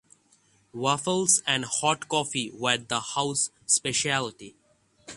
[0.73, 4.55] Waffles and hot coffee were the house specialty.